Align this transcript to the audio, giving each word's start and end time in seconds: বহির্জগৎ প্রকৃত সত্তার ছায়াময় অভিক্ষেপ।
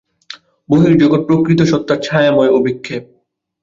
বহির্জগৎ 0.69 1.21
প্রকৃত 1.27 1.59
সত্তার 1.71 1.99
ছায়াময় 2.03 2.51
অভিক্ষেপ। 2.51 3.03